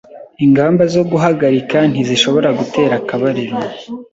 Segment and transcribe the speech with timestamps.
[0.45, 3.55] Ingamba zo guhagarika ntizishobora gutera akabariro